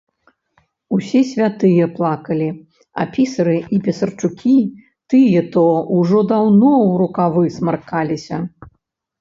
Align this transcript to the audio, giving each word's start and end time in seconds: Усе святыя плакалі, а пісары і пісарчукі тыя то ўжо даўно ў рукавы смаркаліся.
Усе 0.95 1.19
святыя 1.31 1.85
плакалі, 1.97 2.47
а 3.03 3.05
пісары 3.17 3.53
і 3.77 3.79
пісарчукі 3.89 4.55
тыя 5.15 5.45
то 5.57 5.65
ўжо 5.99 6.19
даўно 6.33 6.73
ў 6.87 6.91
рукавы 7.07 7.43
смаркаліся. 7.61 8.35